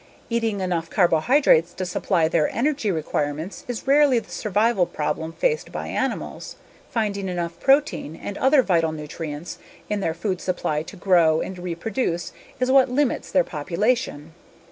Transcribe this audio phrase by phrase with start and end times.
[0.31, 5.89] Eating enough carbohydrates to supply their energy requirements is rarely the survival problem faced by
[5.89, 6.55] animals;
[6.89, 9.59] finding enough protein (and other vital nutrients)
[9.91, 14.33] in their food supply to grow and reproduce is what limits their population.